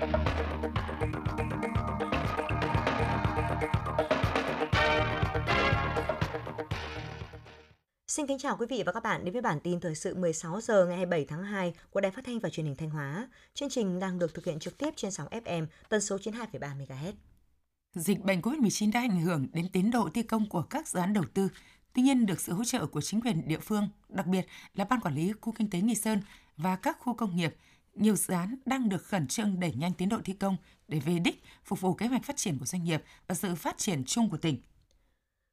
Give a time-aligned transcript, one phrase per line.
[0.00, 0.06] Xin
[8.26, 10.86] kính chào quý vị và các bạn đến với bản tin thời sự 16 giờ
[10.86, 13.28] ngày 27 tháng 2 của Đài Phát thanh và Truyền hình Thanh Hóa.
[13.54, 17.12] Chương trình đang được thực hiện trực tiếp trên sóng FM tần số 92,3 MHz.
[17.94, 21.12] Dịch bệnh COVID-19 đã ảnh hưởng đến tiến độ thi công của các dự án
[21.12, 21.48] đầu tư.
[21.92, 25.00] Tuy nhiên, được sự hỗ trợ của chính quyền địa phương, đặc biệt là Ban
[25.00, 26.20] Quản lý Khu Kinh tế Nghi Sơn
[26.56, 27.56] và các khu công nghiệp,
[28.00, 30.56] nhiều dự án đang được khẩn trương đẩy nhanh tiến độ thi công
[30.88, 33.78] để về đích, phục vụ kế hoạch phát triển của doanh nghiệp và sự phát
[33.78, 34.62] triển chung của tỉnh.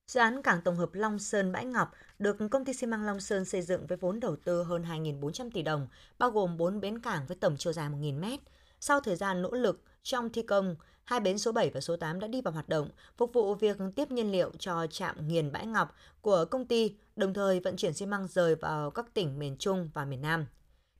[0.08, 3.20] Dự án cảng tổng hợp Long Sơn Bãi Ngọc được công ty xi măng Long
[3.20, 5.88] Sơn xây dựng với vốn đầu tư hơn 2.400 tỷ đồng,
[6.20, 8.40] bao gồm 4 bến cảng với tổng chiều dài 1.000 mét.
[8.80, 12.20] Sau thời gian nỗ lực trong thi công, hai bến số 7 và số 8
[12.20, 15.66] đã đi vào hoạt động, phục vụ việc tiếp nhiên liệu cho trạm nghiền Bãi
[15.66, 19.56] Ngọc của công ty, đồng thời vận chuyển xi măng rời vào các tỉnh miền
[19.60, 20.46] Trung và miền Nam.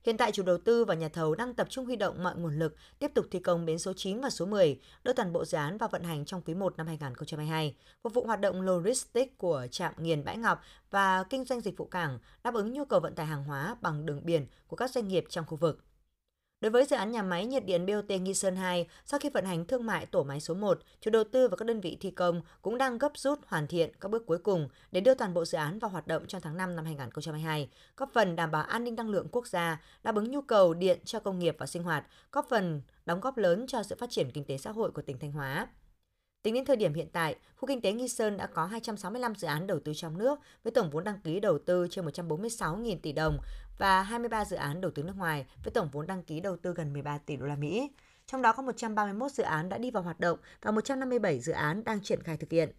[0.08, 2.58] Hiện tại chủ đầu tư và nhà thầu đang tập trung huy động mọi nguồn
[2.58, 5.58] lực tiếp tục thi công bến số 9 và số 10, đưa toàn bộ dự
[5.58, 9.66] án vào vận hành trong quý 1 năm 2022, phục vụ hoạt động logistics của
[9.70, 13.14] trạm nghiền Bãi Ngọc và kinh doanh dịch vụ cảng, đáp ứng nhu cầu vận
[13.14, 15.84] tải hàng hóa bằng đường biển của các doanh nghiệp trong khu vực.
[16.60, 19.44] Đối với dự án nhà máy nhiệt điện BOT Nghi Sơn 2, sau khi vận
[19.44, 22.10] hành thương mại tổ máy số 1, chủ đầu tư và các đơn vị thi
[22.10, 25.44] công cũng đang gấp rút hoàn thiện các bước cuối cùng để đưa toàn bộ
[25.44, 28.84] dự án vào hoạt động trong tháng 5 năm 2022, góp phần đảm bảo an
[28.84, 31.82] ninh năng lượng quốc gia, đáp ứng nhu cầu điện cho công nghiệp và sinh
[31.82, 35.02] hoạt, góp phần đóng góp lớn cho sự phát triển kinh tế xã hội của
[35.02, 35.68] tỉnh Thanh Hóa.
[36.42, 39.48] Tính đến thời điểm hiện tại, khu kinh tế Nghi Sơn đã có 265 dự
[39.48, 43.12] án đầu tư trong nước với tổng vốn đăng ký đầu tư trên 146.000 tỷ
[43.12, 43.38] đồng
[43.78, 46.72] và 23 dự án đầu tư nước ngoài với tổng vốn đăng ký đầu tư
[46.72, 47.90] gần 13 tỷ đô la Mỹ.
[48.26, 51.84] Trong đó có 131 dự án đã đi vào hoạt động và 157 dự án
[51.84, 52.70] đang triển khai thực hiện.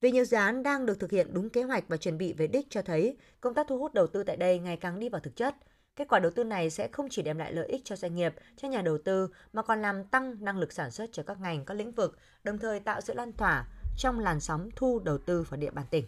[0.00, 2.46] Vì nhiều dự án đang được thực hiện đúng kế hoạch và chuẩn bị về
[2.46, 5.20] đích cho thấy công tác thu hút đầu tư tại đây ngày càng đi vào
[5.20, 5.54] thực chất.
[5.96, 8.34] Kết quả đầu tư này sẽ không chỉ đem lại lợi ích cho doanh nghiệp,
[8.56, 11.64] cho nhà đầu tư mà còn làm tăng năng lực sản xuất cho các ngành,
[11.64, 13.64] các lĩnh vực, đồng thời tạo sự lan tỏa
[13.98, 16.06] trong làn sóng thu đầu tư vào địa bàn tỉnh.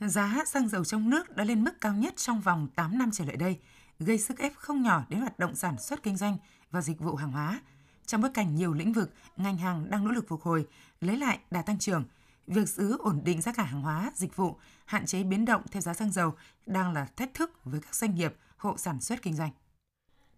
[0.00, 3.24] Giá xăng dầu trong nước đã lên mức cao nhất trong vòng 8 năm trở
[3.24, 3.58] lại đây,
[3.98, 6.36] gây sức ép không nhỏ đến hoạt động sản xuất kinh doanh
[6.70, 7.60] và dịch vụ hàng hóa.
[8.06, 10.66] Trong bối cảnh nhiều lĩnh vực, ngành hàng đang nỗ lực phục hồi,
[11.00, 12.04] lấy lại đà tăng trưởng,
[12.46, 15.82] việc giữ ổn định giá cả hàng hóa, dịch vụ, hạn chế biến động theo
[15.82, 16.34] giá xăng dầu
[16.66, 19.50] đang là thách thức với các doanh nghiệp, hộ sản xuất kinh doanh.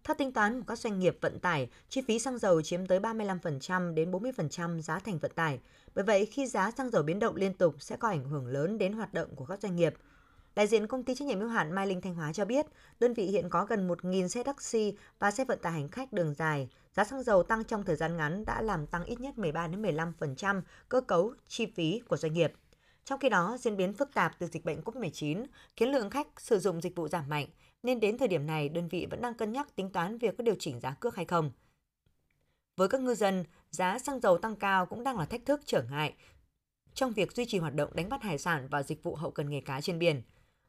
[0.03, 2.99] Theo tính toán của các doanh nghiệp vận tải, chi phí xăng dầu chiếm tới
[2.99, 5.59] 35% đến 40% giá thành vận tải.
[5.95, 8.77] Bởi vậy, khi giá xăng dầu biến động liên tục sẽ có ảnh hưởng lớn
[8.77, 9.93] đến hoạt động của các doanh nghiệp.
[10.55, 12.65] Đại diện công ty trách nhiệm hữu hạn Mai Linh Thanh Hóa cho biết,
[12.99, 16.33] đơn vị hiện có gần 1.000 xe taxi và xe vận tải hành khách đường
[16.33, 16.69] dài.
[16.93, 19.81] Giá xăng dầu tăng trong thời gian ngắn đã làm tăng ít nhất 13 đến
[19.81, 22.53] 15% cơ cấu chi phí của doanh nghiệp.
[23.05, 25.45] Trong khi đó, diễn biến phức tạp từ dịch bệnh COVID-19
[25.75, 27.47] khiến lượng khách sử dụng dịch vụ giảm mạnh,
[27.83, 30.43] nên đến thời điểm này đơn vị vẫn đang cân nhắc tính toán việc có
[30.43, 31.51] điều chỉnh giá cước hay không.
[32.77, 35.83] Với các ngư dân, giá xăng dầu tăng cao cũng đang là thách thức trở
[35.91, 36.13] ngại
[36.93, 39.49] trong việc duy trì hoạt động đánh bắt hải sản và dịch vụ hậu cần
[39.49, 40.21] nghề cá trên biển.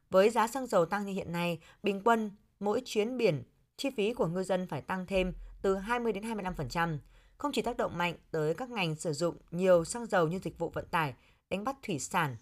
[0.09, 3.43] Với giá xăng dầu tăng như hiện nay, bình quân mỗi chuyến biển,
[3.77, 6.97] chi phí của ngư dân phải tăng thêm từ 20 đến 25%,
[7.37, 10.57] không chỉ tác động mạnh tới các ngành sử dụng nhiều xăng dầu như dịch
[10.57, 11.13] vụ vận tải,
[11.49, 12.37] đánh bắt thủy sản,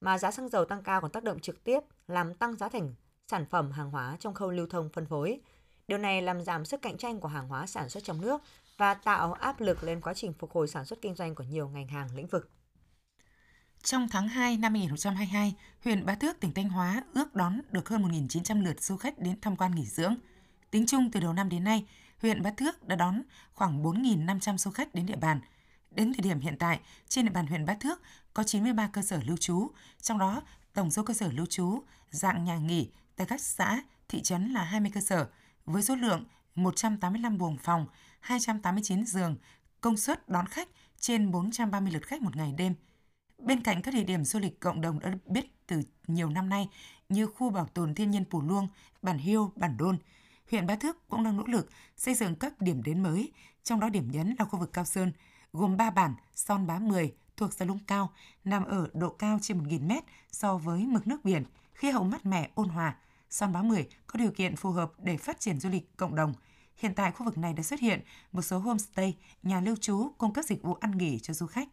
[0.00, 2.94] mà giá xăng dầu tăng cao còn tác động trực tiếp làm tăng giá thành
[3.26, 5.40] sản phẩm hàng hóa trong khâu lưu thông phân phối.
[5.88, 8.42] Điều này làm giảm sức cạnh tranh của hàng hóa sản xuất trong nước
[8.76, 11.68] và tạo áp lực lên quá trình phục hồi sản xuất kinh doanh của nhiều
[11.68, 12.50] ngành hàng lĩnh vực.
[13.82, 15.54] Trong tháng 2 năm 2022,
[15.84, 19.40] huyện Bá Thước, tỉnh Thanh Hóa ước đón được hơn 1.900 lượt du khách đến
[19.40, 20.14] tham quan nghỉ dưỡng.
[20.70, 21.86] Tính chung từ đầu năm đến nay,
[22.22, 23.22] huyện Bá Thước đã đón
[23.52, 25.40] khoảng 4.500 du khách đến địa bàn.
[25.90, 28.02] Đến thời điểm hiện tại, trên địa bàn huyện Bá Thước
[28.34, 29.70] có 93 cơ sở lưu trú,
[30.00, 30.42] trong đó
[30.74, 34.64] tổng số cơ sở lưu trú dạng nhà nghỉ tại các xã, thị trấn là
[34.64, 35.28] 20 cơ sở,
[35.64, 37.86] với số lượng 185 buồng phòng,
[38.20, 39.36] 289 giường,
[39.80, 40.68] công suất đón khách
[41.00, 42.74] trên 430 lượt khách một ngày đêm.
[43.38, 46.68] Bên cạnh các địa điểm du lịch cộng đồng đã biết từ nhiều năm nay
[47.08, 48.68] như khu bảo tồn thiên nhiên Pù Luông,
[49.02, 49.98] Bản Hiêu, Bản Đôn,
[50.50, 53.32] huyện Bá Thước cũng đang nỗ lực xây dựng các điểm đến mới,
[53.64, 55.12] trong đó điểm nhấn là khu vực Cao Sơn,
[55.52, 58.12] gồm 3 bản Son Bá 10 thuộc xã Lũng Cao,
[58.44, 61.44] nằm ở độ cao trên 1.000 mét so với mực nước biển,
[61.74, 62.96] khí hậu mát mẻ ôn hòa,
[63.30, 66.34] Son Bá 10 có điều kiện phù hợp để phát triển du lịch cộng đồng.
[66.76, 68.00] Hiện tại khu vực này đã xuất hiện
[68.32, 71.68] một số homestay, nhà lưu trú cung cấp dịch vụ ăn nghỉ cho du khách.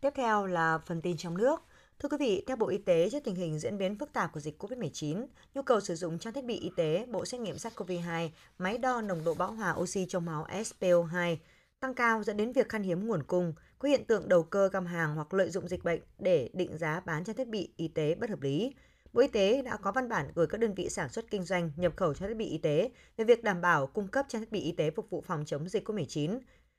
[0.00, 1.62] Tiếp theo là phần tin trong nước.
[1.98, 4.40] Thưa quý vị, theo Bộ Y tế, trước tình hình diễn biến phức tạp của
[4.40, 8.28] dịch COVID-19, nhu cầu sử dụng trang thiết bị y tế, bộ xét nghiệm SARS-CoV-2,
[8.58, 11.36] máy đo nồng độ bão hòa oxy trong máu SPO2
[11.84, 14.86] tăng cao dẫn đến việc khan hiếm nguồn cung, có hiện tượng đầu cơ găm
[14.86, 18.14] hàng hoặc lợi dụng dịch bệnh để định giá bán trang thiết bị y tế
[18.14, 18.74] bất hợp lý.
[19.14, 21.70] Bộ Y tế đã có văn bản gửi các đơn vị sản xuất kinh doanh
[21.76, 24.52] nhập khẩu trang thiết bị y tế về việc đảm bảo cung cấp trang thiết
[24.52, 26.38] bị y tế phục vụ phòng chống dịch COVID-19.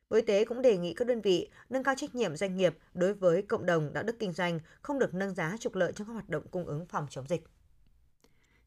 [0.09, 2.77] Bộ Y tế cũng đề nghị các đơn vị nâng cao trách nhiệm doanh nghiệp
[2.93, 6.07] đối với cộng đồng đạo đức kinh doanh, không được nâng giá trục lợi trong
[6.07, 7.43] các hoạt động cung ứng phòng chống dịch.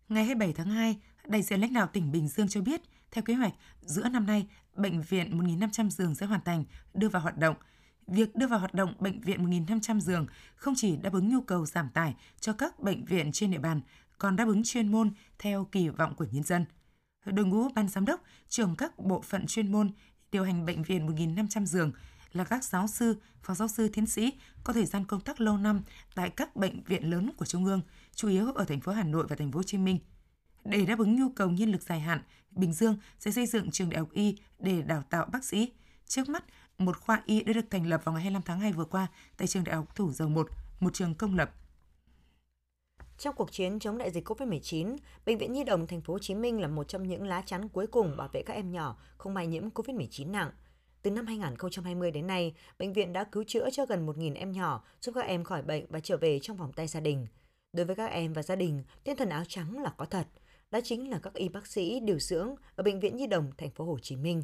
[0.08, 2.80] Ngày 27 tháng 2, đại diện lãnh đạo tỉnh Bình Dương cho biết,
[3.10, 7.22] theo kế hoạch, giữa năm nay, bệnh viện 1.500 giường sẽ hoàn thành, đưa vào
[7.22, 7.56] hoạt động.
[8.08, 10.26] Việc đưa vào hoạt động bệnh viện 1.500 giường
[10.56, 13.80] không chỉ đáp ứng nhu cầu giảm tải cho các bệnh viện trên địa bàn,
[14.18, 16.64] còn đáp ứng chuyên môn theo kỳ vọng của nhân dân.
[17.24, 19.90] Đội ngũ ban giám đốc, trưởng các bộ phận chuyên môn
[20.32, 21.92] điều hành bệnh viện 1.500 giường
[22.32, 24.32] là các giáo sư, phó giáo sư, tiến sĩ
[24.64, 25.82] có thời gian công tác lâu năm
[26.14, 27.80] tại các bệnh viện lớn của Trung ương,
[28.14, 29.98] chủ yếu ở thành phố Hà Nội và thành phố Hồ Chí Minh.
[30.64, 32.20] Để đáp ứng nhu cầu nhân lực dài hạn,
[32.50, 35.72] Bình Dương sẽ xây dựng trường đại học y để đào tạo bác sĩ.
[36.06, 36.44] Trước mắt,
[36.78, 39.48] một khoa y đã được thành lập vào ngày 25 tháng 2 vừa qua tại
[39.48, 40.48] trường đại học Thủ Dầu Một,
[40.80, 41.50] một trường công lập.
[43.18, 44.96] Trong cuộc chiến chống đại dịch COVID-19,
[45.26, 47.68] Bệnh viện Nhi đồng Thành phố Hồ Chí Minh là một trong những lá chắn
[47.68, 50.50] cuối cùng bảo vệ các em nhỏ không may nhiễm COVID-19 nặng.
[51.02, 54.84] Từ năm 2020 đến nay, bệnh viện đã cứu chữa cho gần 1.000 em nhỏ,
[55.00, 57.26] giúp các em khỏi bệnh và trở về trong vòng tay gia đình.
[57.72, 60.26] Đối với các em và gia đình, tinh thần áo trắng là có thật.
[60.70, 63.70] Đó chính là các y bác sĩ điều dưỡng ở Bệnh viện Nhi đồng Thành
[63.70, 64.42] phố Hồ Chí Minh.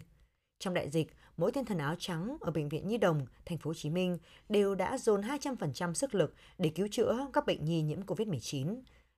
[0.58, 3.70] Trong đại dịch, mỗi thiên thần áo trắng ở bệnh viện Nhi đồng, thành phố
[3.70, 7.82] Hồ Chí Minh đều đã dồn 200% sức lực để cứu chữa các bệnh nhi
[7.82, 8.76] nhiễm COVID-19.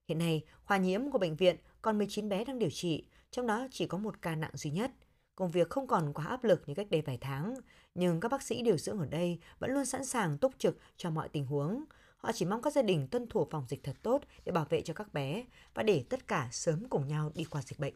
[0.08, 3.66] Hiện nay, khoa nhiễm của bệnh viện còn 19 bé đang điều trị, trong đó
[3.70, 4.90] chỉ có một ca nặng duy nhất.
[5.34, 7.54] Công việc không còn quá áp lực như cách đây vài tháng,
[7.94, 11.10] nhưng các bác sĩ điều dưỡng ở đây vẫn luôn sẵn sàng túc trực cho
[11.10, 11.84] mọi tình huống.
[12.16, 14.80] Họ chỉ mong các gia đình tuân thủ phòng dịch thật tốt để bảo vệ
[14.80, 17.94] cho các bé và để tất cả sớm cùng nhau đi qua dịch bệnh.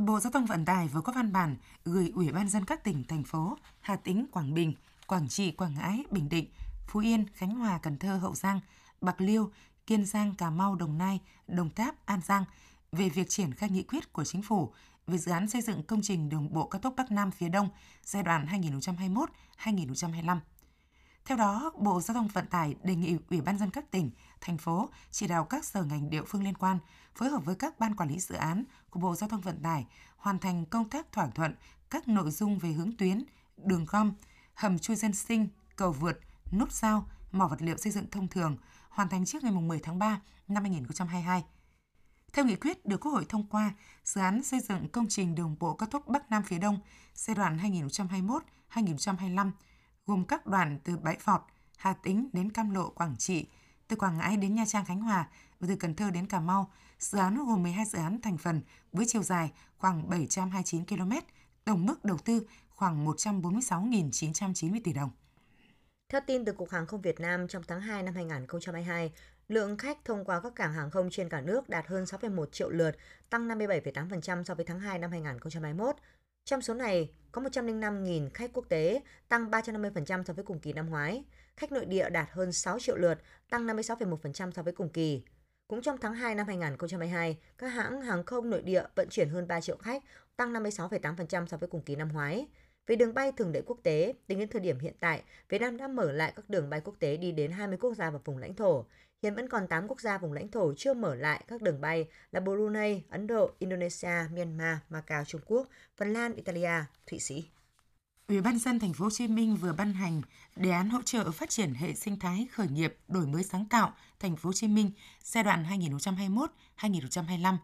[0.00, 3.04] Bộ Giao thông Vận tải vừa có văn bản gửi Ủy ban dân các tỉnh,
[3.04, 4.74] thành phố Hà Tĩnh, Quảng Bình,
[5.06, 6.46] Quảng Trị, Quảng Ngãi, Bình Định,
[6.86, 8.60] Phú Yên, Khánh Hòa, Cần Thơ, Hậu Giang,
[9.00, 9.50] Bạc Liêu,
[9.86, 12.44] Kiên Giang, Cà Mau, Đồng Nai, Đồng Tháp, An Giang
[12.92, 14.72] về việc triển khai nghị quyết của chính phủ
[15.06, 17.68] về dự án xây dựng công trình đường bộ cao tốc Bắc Nam phía Đông
[18.04, 18.46] giai đoạn
[19.64, 20.38] 2021-2025.
[21.24, 24.10] Theo đó, Bộ Giao thông Vận tải đề nghị Ủy ban dân các tỉnh,
[24.40, 26.78] thành phố chỉ đạo các sở ngành địa phương liên quan
[27.14, 29.86] phối hợp với các ban quản lý dự án của Bộ Giao thông Vận tải
[30.16, 31.54] hoàn thành công tác thỏa thuận
[31.90, 33.24] các nội dung về hướng tuyến,
[33.56, 34.12] đường gom,
[34.54, 36.20] hầm chui dân sinh, cầu vượt,
[36.52, 38.56] nút giao, mỏ vật liệu xây dựng thông thường
[38.88, 41.44] hoàn thành trước ngày 10 tháng 3 năm 2022.
[42.32, 43.74] Theo nghị quyết được Quốc hội thông qua,
[44.04, 46.78] dự án xây dựng công trình đường bộ cao tốc Bắc Nam phía Đông
[47.14, 47.58] giai đoạn
[48.70, 49.50] 2021-2025
[50.06, 51.40] gồm các đoàn từ Bãi Phọt,
[51.76, 53.46] Hà Tĩnh đến Cam Lộ, Quảng Trị,
[53.88, 55.28] từ Quảng Ngãi đến Nha Trang, Khánh Hòa
[55.60, 56.70] và từ Cần Thơ đến Cà Mau.
[56.98, 58.62] Dự án gồm 12 dự án thành phần
[58.92, 61.12] với chiều dài khoảng 729 km,
[61.64, 65.10] tổng mức đầu tư khoảng 146.990 tỷ đồng.
[66.08, 69.12] Theo tin từ Cục Hàng không Việt Nam, trong tháng 2 năm 2022,
[69.48, 72.70] lượng khách thông qua các cảng hàng không trên cả nước đạt hơn 6,1 triệu
[72.70, 72.96] lượt,
[73.30, 75.96] tăng 57,8% so với tháng 2 năm 2021.
[76.44, 80.90] Trong số này, có 105.000 khách quốc tế, tăng 350% so với cùng kỳ năm
[80.90, 81.24] ngoái.
[81.56, 83.18] Khách nội địa đạt hơn 6 triệu lượt,
[83.50, 85.22] tăng 56,1% so với cùng kỳ.
[85.68, 89.48] Cũng trong tháng 2 năm 2022, các hãng hàng không nội địa vận chuyển hơn
[89.48, 90.02] 3 triệu khách,
[90.36, 92.46] tăng 56,8% so với cùng kỳ năm ngoái.
[92.86, 95.76] Về đường bay thường lệ quốc tế, tính đến thời điểm hiện tại, Việt Nam
[95.76, 98.38] đã mở lại các đường bay quốc tế đi đến 20 quốc gia và vùng
[98.38, 98.84] lãnh thổ.
[99.24, 102.08] Hiện vẫn còn 8 quốc gia vùng lãnh thổ chưa mở lại các đường bay
[102.32, 106.70] là Brunei, Ấn Độ, Indonesia, Myanmar, Macau, Trung Quốc, Phần Lan, Italia,
[107.06, 107.44] Thụy Sĩ.
[108.28, 110.22] Ủy ban dân thành phố Hồ Chí Minh vừa ban hành
[110.56, 113.94] đề án hỗ trợ phát triển hệ sinh thái khởi nghiệp đổi mới sáng tạo
[114.20, 114.90] thành phố Hồ Chí Minh
[115.22, 115.64] giai đoạn
[116.78, 117.56] 2021-2025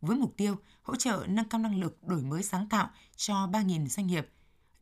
[0.00, 3.86] với mục tiêu hỗ trợ nâng cao năng lực đổi mới sáng tạo cho 3.000
[3.86, 4.28] doanh nghiệp.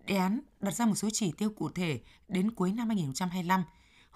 [0.06, 3.62] Đề án đặt ra một số chỉ tiêu cụ thể đến cuối năm 2025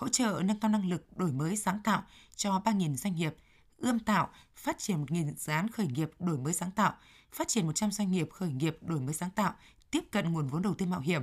[0.00, 2.02] hỗ trợ nâng cao năng lực đổi mới sáng tạo
[2.37, 3.35] cho 3.000 doanh nghiệp,
[3.76, 6.95] ươm tạo, phát triển 1.000 dự án khởi nghiệp đổi mới sáng tạo,
[7.33, 9.54] phát triển 100 doanh nghiệp khởi nghiệp đổi mới sáng tạo,
[9.90, 11.23] tiếp cận nguồn vốn đầu tư mạo hiểm.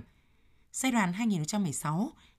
[0.71, 1.11] Giai đoạn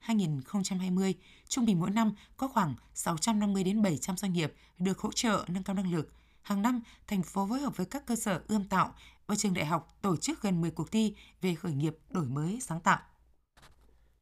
[0.06, 1.14] 2016-2020,
[1.48, 5.62] trung bình mỗi năm có khoảng 650 đến 700 doanh nghiệp được hỗ trợ nâng
[5.62, 6.12] cao năng lực.
[6.42, 8.94] Hàng năm, thành phố phối hợp với các cơ sở ươm tạo
[9.26, 12.58] và trường đại học tổ chức gần 10 cuộc thi về khởi nghiệp đổi mới
[12.60, 12.98] sáng tạo.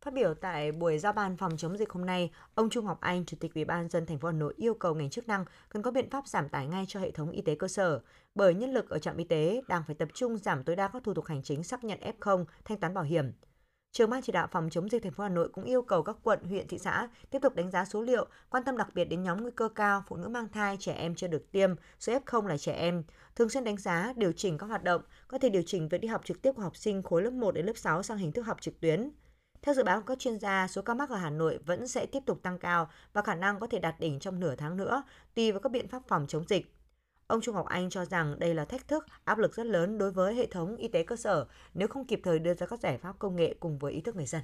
[0.07, 3.25] Phát biểu tại buổi giao ban phòng chống dịch hôm nay, ông Trung Ngọc Anh,
[3.25, 5.83] Chủ tịch Ủy ban dân thành phố Hà Nội yêu cầu ngành chức năng cần
[5.83, 8.01] có biện pháp giảm tải ngay cho hệ thống y tế cơ sở,
[8.35, 11.05] bởi nhân lực ở trạm y tế đang phải tập trung giảm tối đa các
[11.05, 13.33] thủ tục hành chính xác nhận F0, thanh toán bảo hiểm.
[13.93, 16.17] Trường ban chỉ đạo phòng chống dịch thành phố Hà Nội cũng yêu cầu các
[16.23, 19.23] quận, huyện, thị xã tiếp tục đánh giá số liệu, quan tâm đặc biệt đến
[19.23, 22.47] nhóm nguy cơ cao, phụ nữ mang thai, trẻ em chưa được tiêm, số F0
[22.47, 23.05] là trẻ em,
[23.37, 26.09] thường xuyên đánh giá, điều chỉnh các hoạt động, có thể điều chỉnh việc đi
[26.09, 28.43] học trực tiếp của học sinh khối lớp 1 đến lớp 6 sang hình thức
[28.43, 29.11] học trực tuyến
[29.67, 32.07] theo dự báo của các chuyên gia, số ca mắc ở Hà Nội vẫn sẽ
[32.07, 35.03] tiếp tục tăng cao và khả năng có thể đạt đỉnh trong nửa tháng nữa,
[35.35, 36.75] tùy vào các biện pháp phòng chống dịch.
[37.27, 40.13] Ông Trung Ngọc Anh cho rằng đây là thách thức, áp lực rất lớn đối
[40.13, 42.99] với hệ thống y tế cơ sở nếu không kịp thời đưa ra các giải
[42.99, 44.43] pháp công nghệ cùng với ý thức người dân.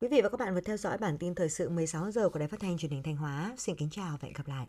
[0.00, 2.38] Quý vị và các bạn vừa theo dõi bản tin thời sự 16 giờ của
[2.38, 3.54] Đài Phát thanh Truyền hình Thanh Hóa.
[3.58, 4.66] Xin kính chào và hẹn gặp lại.